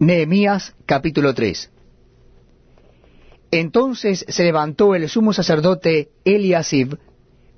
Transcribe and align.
Nehemías 0.00 0.76
capítulo 0.86 1.34
3 1.34 1.72
Entonces 3.50 4.24
se 4.28 4.44
levantó 4.44 4.94
el 4.94 5.08
sumo 5.08 5.32
sacerdote 5.32 6.10
Eliasib 6.24 6.98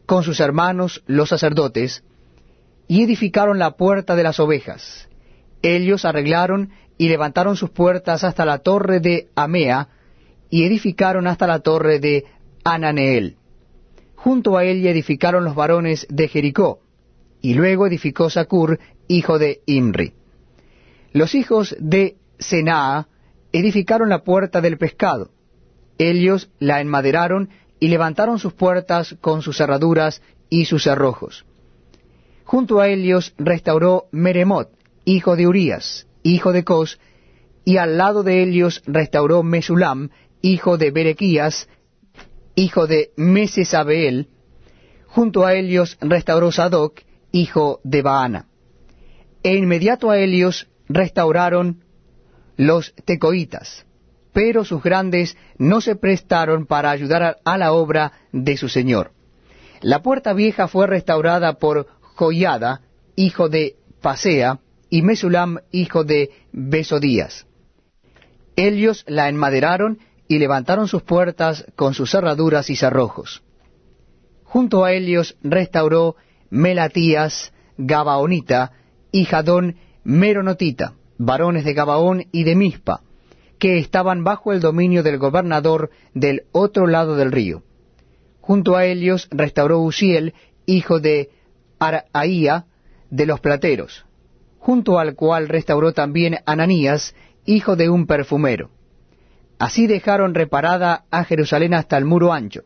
con 0.06 0.22
sus 0.22 0.40
hermanos 0.40 1.04
los 1.06 1.28
sacerdotes, 1.28 2.02
y 2.88 3.02
edificaron 3.02 3.58
la 3.58 3.76
puerta 3.76 4.16
de 4.16 4.22
las 4.22 4.40
ovejas. 4.40 5.08
Ellos 5.60 6.06
arreglaron 6.06 6.70
y 6.96 7.10
levantaron 7.10 7.56
sus 7.56 7.70
puertas 7.70 8.24
hasta 8.24 8.46
la 8.46 8.60
torre 8.60 9.00
de 9.00 9.28
Amea, 9.34 9.88
y 10.48 10.64
edificaron 10.64 11.26
hasta 11.26 11.46
la 11.46 11.60
torre 11.60 12.00
de 12.00 12.24
Ananeel. 12.64 13.36
Junto 14.16 14.56
a 14.56 14.64
ella 14.64 14.90
edificaron 14.90 15.44
los 15.44 15.54
varones 15.54 16.06
de 16.08 16.26
Jericó, 16.26 16.80
y 17.42 17.52
luego 17.52 17.86
edificó 17.86 18.30
Sacur, 18.30 18.80
hijo 19.08 19.38
de 19.38 19.60
Imri. 19.66 20.14
Los 21.12 21.34
hijos 21.34 21.76
de 21.78 22.16
Senaa 22.40 23.06
edificaron 23.52 24.08
la 24.08 24.24
puerta 24.24 24.60
del 24.60 24.78
pescado. 24.78 25.30
Ellos 25.98 26.50
la 26.58 26.80
enmaderaron 26.80 27.50
y 27.78 27.88
levantaron 27.88 28.38
sus 28.38 28.52
puertas 28.52 29.16
con 29.20 29.42
sus 29.42 29.56
cerraduras 29.56 30.22
y 30.48 30.64
sus 30.64 30.84
cerrojos. 30.84 31.44
Junto 32.44 32.80
a 32.80 32.88
ellos 32.88 33.34
restauró 33.38 34.06
Meremot, 34.10 34.70
hijo 35.04 35.36
de 35.36 35.46
Urías, 35.46 36.06
hijo 36.22 36.52
de 36.52 36.64
Cos, 36.64 36.98
y 37.64 37.76
al 37.76 37.96
lado 37.96 38.22
de 38.22 38.42
ellos 38.42 38.82
restauró 38.86 39.42
Mesulam, 39.42 40.10
hijo 40.42 40.76
de 40.76 40.90
Berequías, 40.90 41.68
hijo 42.54 42.86
de 42.86 43.12
Mesesabeel. 43.16 44.28
Junto 45.06 45.44
a 45.44 45.54
ellos 45.54 45.96
restauró 46.00 46.50
Sadoc, 46.50 47.00
hijo 47.32 47.80
de 47.84 48.02
Baana. 48.02 48.46
E 49.42 49.54
inmediato 49.54 50.10
a 50.10 50.18
ellos 50.18 50.68
restauraron 50.88 51.84
los 52.60 52.94
tecoitas, 53.06 53.86
pero 54.34 54.66
sus 54.66 54.82
grandes 54.82 55.34
no 55.56 55.80
se 55.80 55.96
prestaron 55.96 56.66
para 56.66 56.90
ayudar 56.90 57.38
a 57.42 57.56
la 57.56 57.72
obra 57.72 58.12
de 58.32 58.58
su 58.58 58.68
señor. 58.68 59.12
La 59.80 60.02
puerta 60.02 60.34
vieja 60.34 60.68
fue 60.68 60.86
restaurada 60.86 61.54
por 61.54 61.86
Joiada, 62.16 62.82
hijo 63.16 63.48
de 63.48 63.76
Pasea, 64.02 64.60
y 64.90 65.00
Mesulam, 65.00 65.60
hijo 65.72 66.04
de 66.04 66.32
Besodías. 66.52 67.46
Ellos 68.56 69.04
la 69.06 69.30
enmaderaron 69.30 69.98
y 70.28 70.38
levantaron 70.38 70.86
sus 70.86 71.02
puertas 71.02 71.64
con 71.76 71.94
sus 71.94 72.10
cerraduras 72.10 72.68
y 72.68 72.76
cerrojos. 72.76 73.42
Junto 74.44 74.84
a 74.84 74.92
ellos 74.92 75.38
restauró 75.42 76.16
Melatías, 76.50 77.54
Gabaonita, 77.78 78.72
y 79.12 79.24
Jadón 79.24 79.76
Meronotita 80.04 80.92
varones 81.20 81.66
de 81.66 81.74
Gabaón 81.74 82.24
y 82.32 82.44
de 82.44 82.56
Mispa, 82.56 83.02
que 83.58 83.76
estaban 83.76 84.24
bajo 84.24 84.54
el 84.54 84.60
dominio 84.60 85.02
del 85.02 85.18
gobernador 85.18 85.90
del 86.14 86.44
otro 86.50 86.86
lado 86.86 87.14
del 87.14 87.30
río. 87.30 87.62
Junto 88.40 88.74
a 88.74 88.86
ellos 88.86 89.28
restauró 89.30 89.80
Uziel, 89.80 90.32
hijo 90.64 90.98
de 90.98 91.28
Araía, 91.78 92.64
de 93.10 93.26
los 93.26 93.38
plateros, 93.40 94.06
junto 94.58 94.98
al 94.98 95.14
cual 95.14 95.48
restauró 95.48 95.92
también 95.92 96.38
Ananías, 96.46 97.14
hijo 97.44 97.76
de 97.76 97.90
un 97.90 98.06
perfumero. 98.06 98.70
Así 99.58 99.86
dejaron 99.86 100.34
reparada 100.34 101.04
a 101.10 101.24
Jerusalén 101.24 101.74
hasta 101.74 101.98
el 101.98 102.06
muro 102.06 102.32
ancho. 102.32 102.62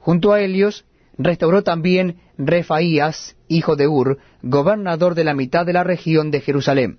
Junto 0.00 0.32
a 0.32 0.40
ellos 0.40 0.86
restauró 1.18 1.62
también 1.62 2.16
Refaías, 2.36 3.36
hijo 3.46 3.76
de 3.76 3.86
Ur, 3.86 4.18
gobernador 4.42 5.14
de 5.14 5.22
la 5.22 5.34
mitad 5.34 5.64
de 5.64 5.72
la 5.72 5.84
región 5.84 6.32
de 6.32 6.40
Jerusalén. 6.40 6.98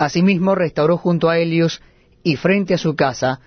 Asimismo 0.00 0.54
restauró 0.54 0.96
junto 0.96 1.28
a 1.28 1.36
Helios 1.36 1.82
y 2.22 2.36
frente 2.36 2.72
a 2.72 2.78
su 2.78 2.96
casa 2.96 3.40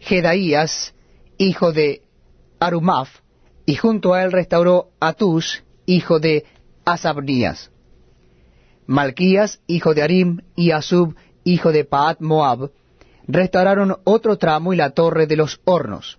Jedaías, 0.00 0.94
hijo 1.38 1.72
de 1.72 2.02
Arumaf, 2.60 3.20
y 3.64 3.76
junto 3.76 4.12
a 4.12 4.22
él 4.22 4.32
restauró 4.32 4.90
Atus, 5.00 5.64
hijo 5.86 6.20
de 6.20 6.44
Asabnías. 6.84 7.70
Malquías, 8.86 9.62
hijo 9.66 9.94
de 9.94 10.02
Arim, 10.02 10.42
y 10.56 10.72
Asub, 10.72 11.16
hijo 11.42 11.72
de 11.72 11.86
Paat 11.86 12.20
Moab, 12.20 12.70
restauraron 13.26 13.96
otro 14.04 14.36
tramo 14.36 14.74
y 14.74 14.76
la 14.76 14.90
torre 14.90 15.26
de 15.26 15.36
los 15.36 15.62
hornos. 15.64 16.18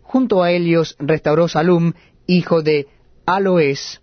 Junto 0.00 0.42
a 0.42 0.52
Helios 0.52 0.96
restauró 0.98 1.48
Salum, 1.48 1.92
hijo 2.26 2.62
de 2.62 2.88
Aloes, 3.26 4.00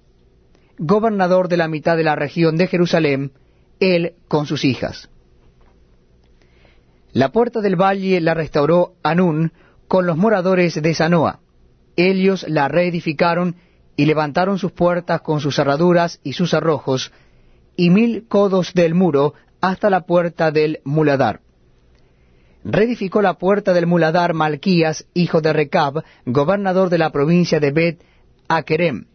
gobernador 0.78 1.48
de 1.48 1.58
la 1.58 1.68
mitad 1.68 1.98
de 1.98 2.04
la 2.04 2.16
región 2.16 2.58
de 2.58 2.68
Jerusalén, 2.68 3.32
él 3.80 4.14
con 4.28 4.46
sus 4.46 4.66
hijas. 4.66 5.10
La 7.12 7.32
puerta 7.32 7.62
del 7.62 7.76
valle 7.76 8.22
la 8.22 8.34
restauró 8.34 8.94
Anún 9.04 9.52
con 9.88 10.06
los 10.06 10.18
moradores 10.18 10.82
de 10.82 10.94
Sanoa. 10.94 11.40
Ellos 11.96 12.46
la 12.48 12.68
reedificaron 12.68 13.56
y 13.96 14.06
levantaron 14.06 14.60
sus 14.60 14.72
puertas 14.72 15.22
con 15.22 15.40
sus 15.40 15.56
cerraduras 15.56 16.20
y 16.24 16.34
sus 16.34 16.52
cerrojos, 16.52 17.12
y 17.76 17.90
mil 17.90 18.28
codos 18.28 18.74
del 18.74 18.94
muro 18.94 19.34
hasta 19.62 19.90
la 19.90 20.02
puerta 20.02 20.52
del 20.52 20.80
muladar. 20.84 21.42
Reedificó 22.64 23.22
la 23.22 23.36
puerta 23.36 23.74
del 23.74 23.88
muladar 23.88 24.34
Malquías, 24.34 25.08
hijo 25.14 25.42
de 25.42 25.54
Recab, 25.54 26.04
gobernador 26.26 26.90
de 26.90 26.98
la 26.98 27.12
provincia 27.12 27.60
de 27.60 27.72
Bet 27.72 28.04
Akerem. 28.48 29.06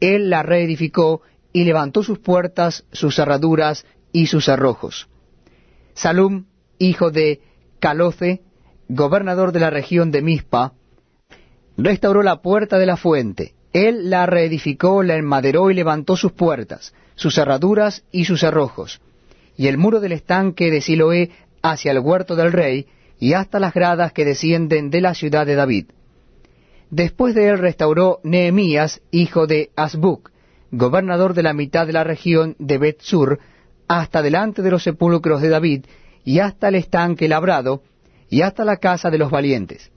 Él 0.00 0.30
la 0.30 0.42
reedificó 0.42 1.22
y 1.52 1.64
levantó 1.64 2.02
sus 2.02 2.18
puertas, 2.18 2.84
sus 2.92 3.16
cerraduras 3.16 3.84
y 4.12 4.26
sus 4.26 4.44
cerrojos. 4.44 5.08
Salum, 5.94 6.46
hijo 6.78 7.10
de 7.10 7.40
Caloce, 7.80 8.42
gobernador 8.88 9.52
de 9.52 9.60
la 9.60 9.70
región 9.70 10.10
de 10.10 10.22
Mispa, 10.22 10.72
restauró 11.76 12.22
la 12.22 12.42
puerta 12.42 12.78
de 12.78 12.86
la 12.86 12.96
fuente. 12.96 13.54
Él 13.72 14.10
la 14.10 14.26
reedificó, 14.26 15.02
la 15.02 15.16
enmaderó 15.16 15.70
y 15.70 15.74
levantó 15.74 16.16
sus 16.16 16.32
puertas, 16.32 16.94
sus 17.14 17.34
cerraduras 17.34 18.04
y 18.10 18.24
sus 18.24 18.40
cerrojos, 18.40 19.00
y 19.56 19.66
el 19.66 19.76
muro 19.76 20.00
del 20.00 20.12
estanque 20.12 20.70
de 20.70 20.80
Siloé 20.80 21.30
hacia 21.62 21.92
el 21.92 21.98
huerto 21.98 22.36
del 22.36 22.52
rey, 22.52 22.86
y 23.20 23.32
hasta 23.32 23.58
las 23.58 23.74
gradas 23.74 24.12
que 24.12 24.24
descienden 24.24 24.90
de 24.90 25.00
la 25.00 25.14
ciudad 25.14 25.44
de 25.44 25.56
David. 25.56 25.86
Después 26.90 27.34
de 27.34 27.48
él 27.48 27.58
restauró 27.58 28.20
Nehemías, 28.22 29.02
hijo 29.10 29.46
de 29.46 29.70
Asbuc, 29.76 30.30
gobernador 30.70 31.34
de 31.34 31.42
la 31.42 31.52
mitad 31.52 31.86
de 31.86 31.92
la 31.92 32.04
región 32.04 32.56
de 32.58 32.78
Bet-Sur, 32.78 33.38
hasta 33.86 34.22
delante 34.22 34.62
de 34.62 34.70
los 34.70 34.82
sepulcros 34.82 35.40
de 35.40 35.48
David, 35.48 35.86
y 36.24 36.40
hasta 36.40 36.68
el 36.68 36.74
estanque 36.74 37.28
labrado, 37.28 37.82
y 38.28 38.42
hasta 38.42 38.64
la 38.64 38.76
casa 38.76 39.10
de 39.10 39.18
los 39.18 39.30
valientes. 39.30 39.90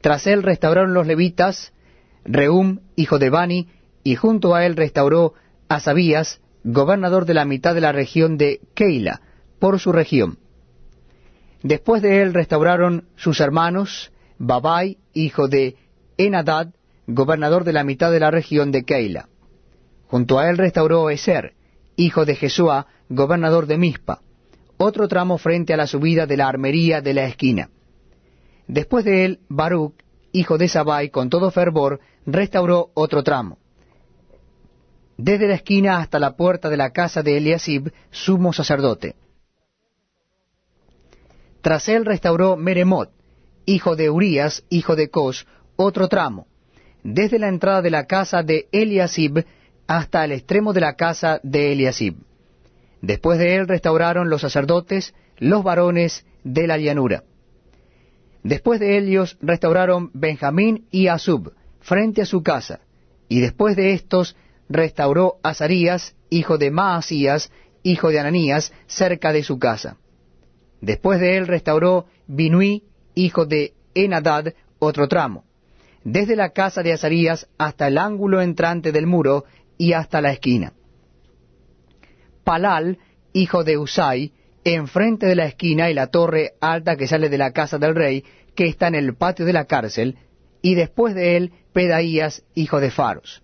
Tras 0.00 0.26
él 0.26 0.42
restauraron 0.42 0.94
los 0.94 1.06
levitas, 1.06 1.72
Reum, 2.24 2.80
hijo 2.96 3.18
de 3.18 3.30
Bani, 3.30 3.68
y 4.02 4.16
junto 4.16 4.54
a 4.54 4.66
él 4.66 4.76
restauró 4.76 5.34
a 5.68 5.78
Sabías, 5.78 6.40
gobernador 6.64 7.24
de 7.24 7.34
la 7.34 7.44
mitad 7.44 7.74
de 7.74 7.80
la 7.80 7.92
región 7.92 8.36
de 8.36 8.60
Keila, 8.74 9.20
por 9.58 9.78
su 9.78 9.92
región. 9.92 10.38
Después 11.62 12.02
de 12.02 12.22
él 12.22 12.34
restauraron 12.34 13.04
sus 13.16 13.40
hermanos, 13.40 14.10
Babai, 14.38 14.98
hijo 15.14 15.46
de 15.46 15.76
Enadad, 16.16 16.74
gobernador 17.06 17.64
de 17.64 17.72
la 17.72 17.84
mitad 17.84 18.10
de 18.10 18.20
la 18.20 18.30
región 18.30 18.72
de 18.72 18.84
Keila. 18.84 19.28
Junto 20.06 20.38
a 20.38 20.48
él 20.48 20.58
restauró 20.58 21.10
Eser, 21.10 21.54
hijo 21.96 22.24
de 22.24 22.36
Jesúa, 22.36 22.86
gobernador 23.08 23.66
de 23.66 23.78
Mispa, 23.78 24.20
otro 24.76 25.08
tramo 25.08 25.38
frente 25.38 25.72
a 25.72 25.76
la 25.76 25.86
subida 25.86 26.26
de 26.26 26.36
la 26.36 26.48
armería 26.48 27.00
de 27.00 27.14
la 27.14 27.24
esquina. 27.26 27.70
Después 28.66 29.04
de 29.04 29.24
él, 29.24 29.40
Baruch, 29.48 29.94
hijo 30.32 30.58
de 30.58 30.68
Sabai, 30.68 31.10
con 31.10 31.30
todo 31.30 31.50
fervor, 31.50 32.00
restauró 32.26 32.90
otro 32.94 33.22
tramo. 33.22 33.58
Desde 35.16 35.46
la 35.46 35.54
esquina 35.54 35.98
hasta 35.98 36.18
la 36.18 36.36
puerta 36.36 36.68
de 36.68 36.76
la 36.76 36.90
casa 36.90 37.22
de 37.22 37.36
Eliasib, 37.36 37.92
sumo 38.10 38.52
sacerdote. 38.52 39.14
Tras 41.60 41.88
él 41.88 42.04
restauró 42.04 42.56
Meremot, 42.56 43.10
hijo 43.66 43.94
de 43.94 44.10
Urías, 44.10 44.64
hijo 44.68 44.96
de 44.96 45.10
Cos, 45.10 45.46
otro 45.76 46.08
tramo, 46.08 46.48
desde 47.02 47.38
la 47.38 47.48
entrada 47.48 47.82
de 47.82 47.90
la 47.90 48.06
casa 48.06 48.42
de 48.42 48.68
Eliasib 48.72 49.44
hasta 49.86 50.24
el 50.24 50.32
extremo 50.32 50.72
de 50.72 50.80
la 50.80 50.94
casa 50.94 51.40
de 51.42 51.72
Eliasib. 51.72 52.16
Después 53.00 53.38
de 53.38 53.56
él 53.56 53.68
restauraron 53.68 54.30
los 54.30 54.40
sacerdotes, 54.40 55.14
los 55.38 55.64
varones 55.64 56.24
de 56.44 56.66
la 56.66 56.78
llanura. 56.78 57.24
Después 58.44 58.80
de 58.80 58.98
ellos 58.98 59.36
restauraron 59.40 60.10
Benjamín 60.14 60.86
y 60.90 61.08
Asub, 61.08 61.52
frente 61.80 62.22
a 62.22 62.26
su 62.26 62.42
casa, 62.42 62.80
y 63.28 63.40
después 63.40 63.76
de 63.76 63.92
estos 63.92 64.36
restauró 64.68 65.36
Azarías, 65.42 66.14
hijo 66.30 66.58
de 66.58 66.70
Maasías, 66.70 67.50
hijo 67.82 68.08
de 68.08 68.20
Ananías, 68.20 68.72
cerca 68.86 69.32
de 69.32 69.42
su 69.42 69.58
casa. 69.58 69.96
Después 70.80 71.20
de 71.20 71.36
él 71.36 71.46
restauró 71.46 72.06
Binui, 72.26 72.84
hijo 73.14 73.46
de 73.46 73.74
Enadad, 73.94 74.54
otro 74.78 75.08
tramo 75.08 75.44
desde 76.04 76.36
la 76.36 76.50
casa 76.50 76.82
de 76.82 76.92
Azarías 76.92 77.48
hasta 77.58 77.88
el 77.88 77.98
ángulo 77.98 78.40
entrante 78.40 78.92
del 78.92 79.06
muro 79.06 79.44
y 79.78 79.92
hasta 79.92 80.20
la 80.20 80.32
esquina. 80.32 80.72
Palal, 82.44 82.98
hijo 83.32 83.64
de 83.64 83.78
Usai, 83.78 84.32
enfrente 84.64 85.26
de 85.26 85.36
la 85.36 85.46
esquina 85.46 85.90
y 85.90 85.94
la 85.94 86.08
torre 86.08 86.52
alta 86.60 86.96
que 86.96 87.06
sale 87.06 87.28
de 87.28 87.38
la 87.38 87.52
casa 87.52 87.78
del 87.78 87.94
rey, 87.94 88.24
que 88.54 88.66
está 88.66 88.88
en 88.88 88.94
el 88.94 89.14
patio 89.14 89.44
de 89.44 89.52
la 89.52 89.64
cárcel, 89.64 90.16
y 90.60 90.74
después 90.74 91.14
de 91.14 91.36
él 91.36 91.52
Pedaías, 91.72 92.44
hijo 92.54 92.80
de 92.80 92.90
Faros. 92.90 93.42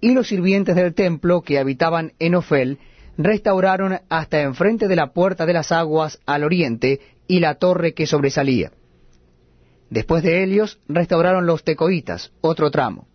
Y 0.00 0.12
los 0.12 0.28
sirvientes 0.28 0.76
del 0.76 0.94
templo 0.94 1.42
que 1.42 1.58
habitaban 1.58 2.12
en 2.18 2.34
Ofel 2.34 2.78
restauraron 3.16 3.98
hasta 4.08 4.42
enfrente 4.42 4.86
de 4.86 4.94
la 4.94 5.12
puerta 5.12 5.44
de 5.44 5.52
las 5.52 5.72
aguas 5.72 6.20
al 6.24 6.44
oriente 6.44 7.00
y 7.26 7.40
la 7.40 7.56
torre 7.56 7.94
que 7.94 8.06
sobresalía. 8.06 8.70
Después 9.90 10.22
de 10.22 10.44
ellos 10.44 10.80
restauraron 10.88 11.46
los 11.46 11.64
tecoitas, 11.64 12.32
otro 12.40 12.70
tramo, 12.70 13.08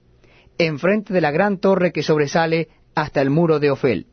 enfrente 0.58 1.14
de 1.14 1.22
la 1.22 1.32
gran 1.32 1.58
torre 1.60 1.92
que 1.92 2.04
sobresale 2.04 2.70
hasta 2.96 3.22
el 3.22 3.30
muro 3.30 3.60
de 3.60 3.72
Ofel. 3.72 4.08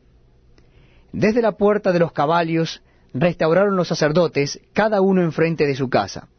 Desde 1.11 1.41
la 1.41 1.53
puerta 1.53 1.91
de 1.91 1.99
los 1.99 2.11
caballos 2.11 2.83
restauraron 3.13 3.75
los 3.75 3.87
sacerdotes, 3.87 4.61
cada 4.73 5.01
uno 5.01 5.21
enfrente 5.21 5.65
de 5.65 5.75
su 5.75 5.89
casa. 5.89 6.29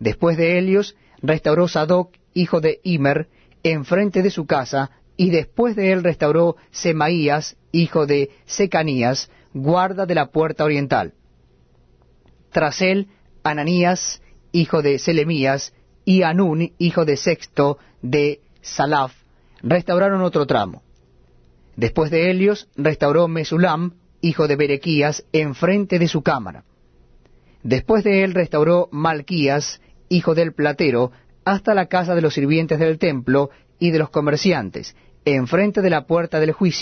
Después 0.00 0.36
de 0.36 0.58
ellos 0.58 0.96
restauró 1.22 1.68
Sadoc, 1.68 2.14
hijo 2.32 2.60
de 2.60 2.80
Imer, 2.82 3.28
enfrente 3.62 4.22
de 4.22 4.30
su 4.30 4.46
casa, 4.46 4.90
y 5.16 5.30
después 5.30 5.76
de 5.76 5.92
él 5.92 6.02
restauró 6.02 6.56
Semaías, 6.70 7.56
hijo 7.70 8.06
de 8.06 8.30
Secanías, 8.46 9.30
guarda 9.52 10.06
de 10.06 10.14
la 10.14 10.26
puerta 10.26 10.64
oriental. 10.64 11.14
Tras 12.50 12.82
él, 12.82 13.08
Ananías, 13.44 14.20
hijo 14.54 14.82
de 14.82 14.98
Selemías, 14.98 15.74
y 16.04 16.22
Anún, 16.22 16.72
hijo 16.78 17.04
de 17.04 17.16
Sexto, 17.16 17.78
de 18.02 18.40
Salaf, 18.62 19.12
restauraron 19.62 20.22
otro 20.22 20.46
tramo. 20.46 20.82
Después 21.76 22.10
de 22.10 22.30
Helios, 22.30 22.68
restauró 22.76 23.26
Mesulam, 23.26 23.94
hijo 24.20 24.46
de 24.46 24.56
Berequías, 24.56 25.24
enfrente 25.32 25.98
de 25.98 26.08
su 26.08 26.22
cámara. 26.22 26.64
Después 27.64 28.04
de 28.04 28.22
él 28.22 28.32
restauró 28.32 28.88
Malquías, 28.92 29.80
hijo 30.08 30.34
del 30.34 30.52
platero, 30.52 31.10
hasta 31.44 31.74
la 31.74 31.86
casa 31.86 32.14
de 32.14 32.20
los 32.22 32.34
sirvientes 32.34 32.78
del 32.78 32.98
templo 32.98 33.50
y 33.80 33.90
de 33.90 33.98
los 33.98 34.10
comerciantes, 34.10 34.94
enfrente 35.24 35.82
de 35.82 35.90
la 35.90 36.06
puerta 36.06 36.38
del 36.38 36.52
juicio, 36.52 36.72